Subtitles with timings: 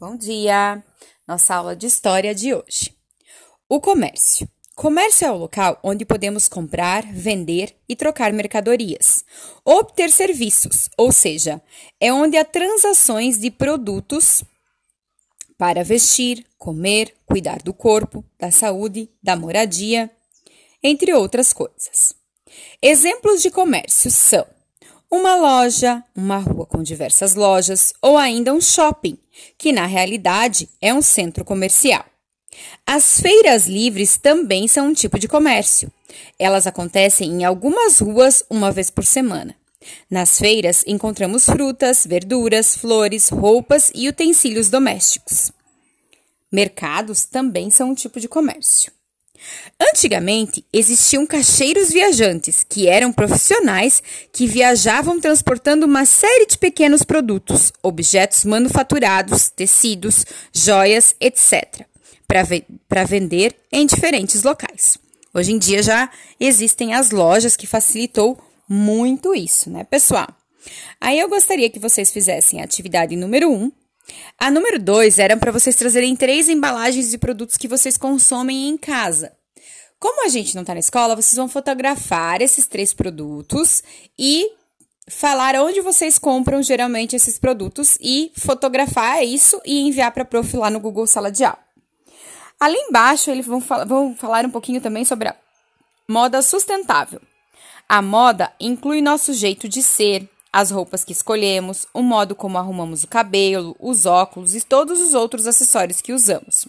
[0.00, 0.80] Bom dia!
[1.26, 2.94] Nossa aula de história de hoje.
[3.68, 4.48] O comércio.
[4.76, 9.24] Comércio é o local onde podemos comprar, vender e trocar mercadorias,
[9.64, 11.60] obter serviços, ou seja,
[11.98, 14.44] é onde há transações de produtos
[15.56, 20.08] para vestir, comer, cuidar do corpo, da saúde, da moradia,
[20.80, 22.14] entre outras coisas.
[22.80, 24.46] Exemplos de comércio são
[25.10, 29.18] uma loja, uma rua com diversas lojas ou ainda um shopping,
[29.56, 32.04] que na realidade é um centro comercial.
[32.86, 35.92] As feiras livres também são um tipo de comércio.
[36.38, 39.54] Elas acontecem em algumas ruas uma vez por semana.
[40.10, 45.52] Nas feiras encontramos frutas, verduras, flores, roupas e utensílios domésticos.
[46.50, 48.90] Mercados também são um tipo de comércio.
[49.80, 54.02] Antigamente, existiam caixeiros viajantes, que eram profissionais
[54.32, 61.86] que viajavam transportando uma série de pequenos produtos, objetos manufaturados, tecidos, joias, etc.,
[62.88, 64.98] para vender em diferentes locais.
[65.32, 70.28] Hoje em dia já existem as lojas que facilitou muito isso, né, pessoal?
[71.00, 73.72] Aí eu gostaria que vocês fizessem a atividade número 1, um,
[74.38, 78.76] a número dois era para vocês trazerem três embalagens de produtos que vocês consomem em
[78.76, 79.32] casa.
[79.98, 83.82] Como a gente não está na escola, vocês vão fotografar esses três produtos
[84.16, 84.52] e
[85.08, 90.56] falar onde vocês compram geralmente esses produtos e fotografar isso e enviar para a prof
[90.56, 91.58] lá no Google Sala de Aula.
[92.60, 95.36] Ali embaixo, eles vão, fal vão falar um pouquinho também sobre a
[96.08, 97.20] moda sustentável.
[97.88, 103.02] A moda inclui nosso jeito de ser, as roupas que escolhemos, o modo como arrumamos
[103.02, 106.68] o cabelo, os óculos e todos os outros acessórios que usamos.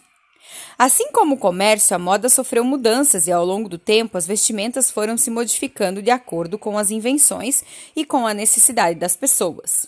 [0.80, 4.90] Assim como o comércio, a moda sofreu mudanças e ao longo do tempo as vestimentas
[4.90, 9.86] foram se modificando de acordo com as invenções e com a necessidade das pessoas.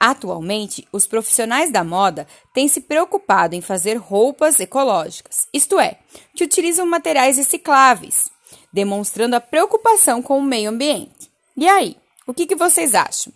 [0.00, 5.96] Atualmente, os profissionais da moda têm se preocupado em fazer roupas ecológicas, isto é,
[6.34, 8.28] que utilizam materiais recicláveis,
[8.72, 11.30] demonstrando a preocupação com o meio ambiente.
[11.56, 11.96] E aí?
[12.26, 13.32] O que, que vocês acham?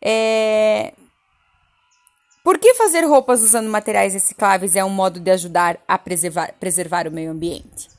[0.00, 0.94] É...
[2.46, 7.08] Por que fazer roupas usando materiais recicláveis é um modo de ajudar a preservar, preservar
[7.08, 7.90] o meio ambiente?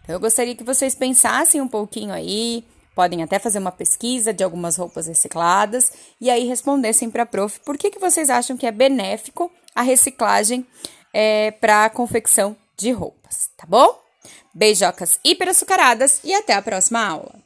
[0.00, 2.64] Então, eu gostaria que vocês pensassem um pouquinho aí,
[2.94, 5.90] podem até fazer uma pesquisa de algumas roupas recicladas
[6.20, 9.82] e aí respondessem para a prof por que, que vocês acham que é benéfico a
[9.82, 10.64] reciclagem
[11.12, 14.00] é, para a confecção de roupas, tá bom?
[14.54, 17.39] Beijocas hiper açucaradas e até a próxima aula!